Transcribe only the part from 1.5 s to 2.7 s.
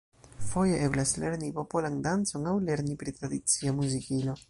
popolan dancon aŭ